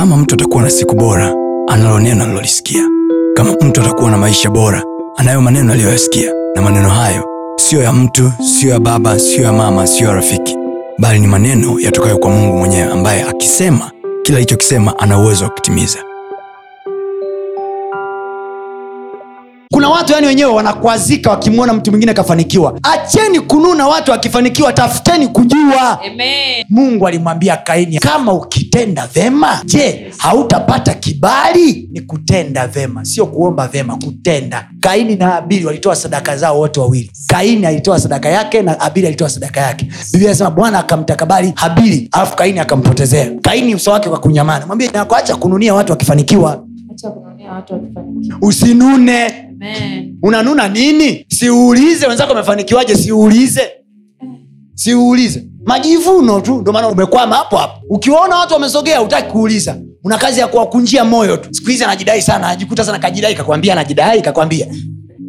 [0.00, 1.34] kama mtu atakuwa na siku bora
[1.68, 2.82] analo neno alilolisikia
[3.34, 4.82] kama mtu atakuwa na maisha bora
[5.16, 6.32] anayo maneno aliyoyasikia.
[6.56, 7.24] Na maneno hayo
[7.56, 10.56] siyo ya mtu siyo ya baba siyo ya mama siyo ya rafiki.
[10.98, 13.90] Bali ni maneno yatokayo kwa mungu mwenyewe ambaye akisema
[14.22, 15.98] kila alichokisema ana uwezo wa kutimiza.
[19.72, 22.78] Kuna watu yani wenyewe wanakwazika wakimwona mtu mwingine akafanikiwa.
[22.82, 26.00] Acheni kununa watu akifanikiwa tafuteni kujua.
[26.06, 26.64] Amen.
[26.70, 28.34] mungu alimwambia kaini kama
[28.70, 29.62] ukitenda vema?
[29.64, 31.88] Je hautapata kibali?
[31.92, 34.68] Ni kutenda vema sio kuomba vema kutenda.
[34.80, 37.10] Kaini na abili walitoa sadaka zao wote wawili.
[37.26, 39.86] Kaini alitoa sadaka yake na abili alitoa sadaka yake.
[40.12, 43.30] Biblia anasema bwana akamtakabali habili alafu kaini akampotezea.
[43.42, 46.64] Kaini uso wake kwa kunyamana mwambie nakuacha kununia watu wakifanikiwa.
[46.92, 48.38] Acha kununia watu wakifanikiwa.
[48.42, 49.26] usinune.
[49.26, 50.16] Amen.
[50.22, 51.26] unanuna nini?
[51.28, 53.60] Siuulize wenzako amefanikiwaje siuulize
[54.74, 57.80] siuulize majivuno tu ndio maana umekwama hapo hapo.
[57.90, 59.76] Ukiwaona watu wamesogea utaki kuuliza.
[60.04, 61.48] Una kazi ya kuwakunjia moyo tu.
[61.54, 64.66] Siku hizi anajidai sana anajikuta sana kajidai kakwambia anajidai kakwambia.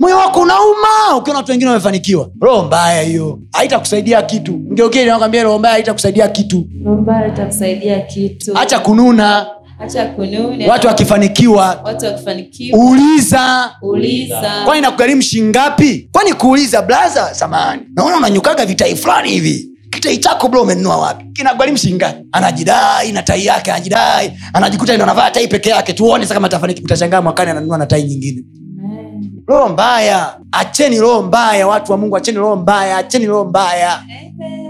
[0.00, 2.30] Moyo wako unauma ukiona watu wengine wamefanikiwa.
[2.40, 3.38] Roho mbaya hiyo.
[3.52, 4.52] Haitakusaidia kitu.
[4.52, 6.66] Mgeuknakwambia roho mbaya haitakusaidia kitu.
[8.54, 9.46] Hacha kununa.
[9.80, 11.80] Acha wakifanikiwa.
[11.84, 12.78] Watu wakifanikiwa.
[12.80, 14.52] uliza Uliza.
[14.64, 19.68] kwani nakugharimu shingapi kwani kuuliza blaza samani naona unanyukaga vitai fulani hivi
[19.98, 21.24] kitai chako bro umenunua wapi?
[21.32, 24.32] Kinagharimu shingapi anajidai na tai yake anajidai.
[24.52, 25.92] Anajikuta ndo anavaa tai peke yake.
[25.92, 26.48] Tuone sa kama
[26.84, 28.44] utashangaa mwakani ananunua na tai nyingine.
[29.46, 30.34] Roho mbaya.
[30.52, 34.02] Acheni roho mbaya watu wa mungu acheni roho mbaya acheni roho mbaya.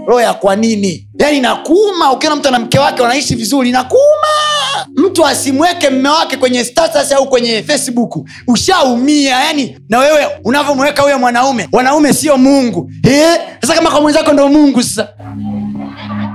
[0.07, 1.07] Roho ya kwa nini?
[1.19, 4.58] Yani nakuuma ukiona mtu na mke wake wanaishi vizuri nakuuma
[4.95, 8.27] mtu asimweke mme wake kwenye status au kwenye facebook.
[8.47, 12.91] Ushaumia yani na wewe unavyomweka huyo mwanaume wanaume sio mungu.
[13.03, 15.07] Eh, sasa kama kwa mwenzako ndo mungu sasa.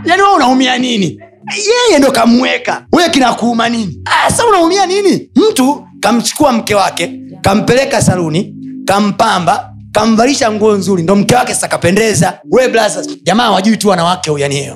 [0.05, 1.21] Yani wewe unaumia nini?
[1.57, 2.87] Yeye ndo kamweka.
[2.93, 4.01] Wewe kinakuuma nini?
[4.37, 5.31] Sa unaumia nini?
[5.37, 8.55] Mtu kamchukua mke wake kampeleka saluni
[8.85, 14.71] kampamba kamvalisha nguo nzuri ndo mke wake sasa we blaza jamaa wajui tu wanawake yani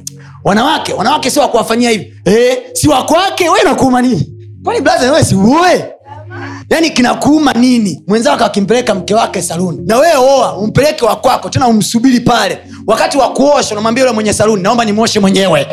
[0.45, 2.15] wanawake wanawake si wakuwafanyia hivi.
[2.25, 4.35] Eh, si wakwake we nakuuma nini?
[4.65, 5.35] Kwani blaza wewe si
[6.71, 8.03] yaani kinakuuma nini?
[8.07, 9.79] Mwenzako akimpeleka mke wake saluni.
[9.87, 12.59] Na wewe oa umpeleke wakwako tena umsubiri pale.
[12.87, 15.67] Wakati wa kuosha unamwambia yule mwenye saluni naomba nimwoshe mwenyewe.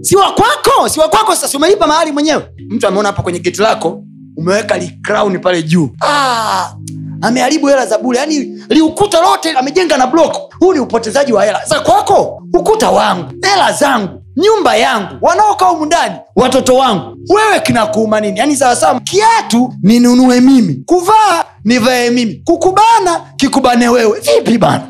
[0.00, 2.46] Si wakwako si wakwako sasa umelipa mahali mwenyewe?
[2.68, 4.02] Mtu ameona hapo kwenye geti lako
[4.36, 5.90] umeweka likrauni pale juu.
[6.02, 6.74] Ah,
[7.22, 8.38] ameharibu hela za bule yani
[8.68, 11.60] liukuta lote amejenga na blok huu ni upotezaji wa hela.
[11.66, 15.90] Za kwako ukuta wangu hela zangu nyumba yangu wanaokaa humu
[16.36, 17.16] watoto wangu.
[17.28, 18.38] Wewe kinakuuma nini?
[18.38, 24.20] Yaani sawasawa kiatu ninunue mimi kuvaa nivae mimi kukubana kikubane wewe.
[24.20, 24.82] Vipi bana?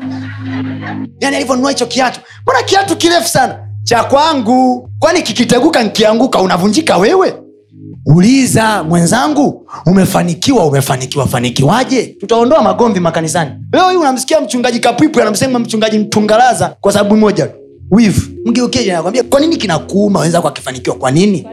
[1.19, 3.59] Yani alivyonunua hicho kiatu mbona kiatu kirefu sana?
[3.83, 4.89] Cha kwangu.
[4.99, 7.33] Kwani kikiteguka nkianguka unavunjika wewe
[8.05, 12.03] uliza mwenzangu umefanikiwa umefanikiwa fanikiwaje?
[12.19, 13.51] Tutaondoa magomvi makanisani.
[13.73, 17.49] Leo hii unamsikia mchungaji kapwipu anamsema mchungaji mtungalaza kwa sababu moja
[17.91, 18.21] wivu.
[18.45, 21.47] Mgeukeje nakwambia kwa nini kinakuuma wenzako akifanikiwa kwa nini?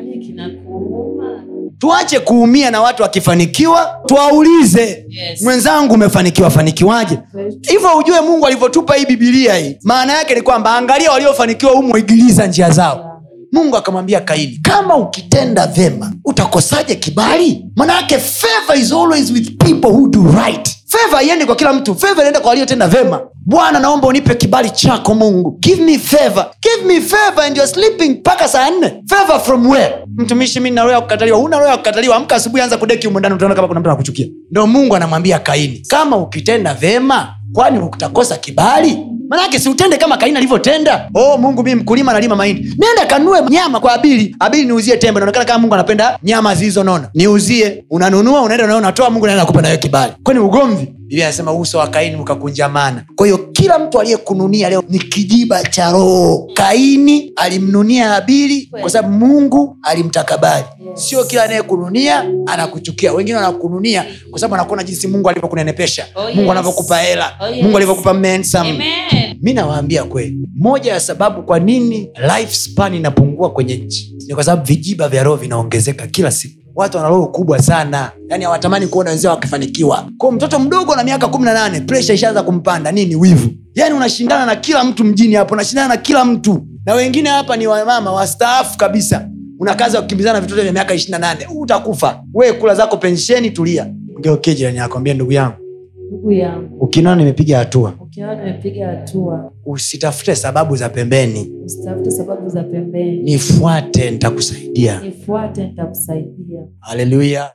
[1.79, 5.43] Tuache kuumia na watu wakifanikiwa tuwaulize Yes.
[5.43, 7.19] mwenzangu umefanikiwa fanikiwaje?
[7.69, 9.77] Hivyo ujue mungu alivyotupa hii bibilia hii.
[9.83, 13.08] Maana yake ni kwamba angalia waliofanikiwa humo igiliza njia zao
[13.53, 17.65] mungu akamwambia kaini kama ukitenda vyema utakosaje kibali?
[17.77, 20.69] Manayake favor is always with people who do right.
[20.87, 25.15] Feva haiendi kwa kila mtu feva inaenda kwa waliotenda vema bwana naomba unipe kibali chako
[25.15, 25.59] mungu.
[25.61, 26.47] Give me favor.
[26.63, 29.03] Give me favor and you're sleeping mpaka saa nne.
[29.09, 29.95] Favor from where?
[30.17, 31.39] Mtumishi mi na ya kukataliwa.
[31.39, 32.17] Huna roho ya kukataliwa.
[32.17, 34.27] Amka asubuhi anza kudeki humo utaona kama kuna mtu anakuchukia.
[34.51, 41.09] Ndo mungu anamwambia kaini kama ukitenda vema kwani utakosa kibali manake siutende kama kaini alivyotenda?
[41.15, 42.61] Oh mungu mi mkulima nalima mahindi.
[42.63, 44.37] Nenda kanue nyama kwa abili.
[44.39, 49.27] Abili niuzie tembe naonekana kama mungu anapenda nyama zilizonona niuzie unanunua unaenda nayo unatoa mungu
[49.27, 50.13] naenda kupa nayo kibali.
[50.23, 53.05] Kwani ugomvi biblia anasema uso wa kaini ukakunjamana.
[53.17, 56.51] Kwa hiyo kila mtu aliyekununia leo ni kijiba cha roho.
[56.55, 60.65] Kaini alimnunia habili kwa sababu mungu alimtakabali.
[60.95, 63.13] Sio kila anayekununia anakuchukia.
[63.13, 66.07] Wengine wanakununia kwa sababu anakuona jinsi mungu alivyokunenepesha.
[66.15, 67.33] Oh, mungu anavyokupa hela.
[67.41, 67.63] Oh, yes.
[67.63, 68.79] mungu alivyokupa mensam
[69.43, 72.09] mi nawaambia kweli moja ya sababu kwa nini
[72.39, 77.09] lifespan inapungua kwenye nchi ni kwa sababu vijiba vya roho vinaongezeka kila siku watu wana
[77.09, 78.11] roho kubwa sana.
[78.29, 80.09] Yani hawatamani kuona wenzao wakifanikiwa.
[80.19, 82.93] Kwao mtoto mdogo na miaka kumi na nane presha ishaanza kumpanda.
[82.93, 83.17] Nini?
[83.17, 83.51] Wivu.
[83.75, 86.67] Yani unashindana na kila mtu mjini hapo unashindana na kila mtu.
[86.87, 89.29] Na wengine hapa ni wamama wastaafu kabisa.
[89.61, 91.47] Una kazi ya kukimbizana vitoto vya miaka ishiri na nane.
[91.57, 92.23] Utakufa.
[92.35, 93.87] We kula zako pensheni tulia.
[94.21, 95.57] Ngeukie jirani yako ambia ndugu yangu.
[96.09, 97.93] Ndugu yangu, ukinaona nimepiga hatua
[98.27, 106.61] nimepiga hatua, usitafute sababu za pembeni usitafute sababu za pembeni, nifuate nitakusaidia nifuate, nitakusaidia.
[106.81, 107.53] haleluya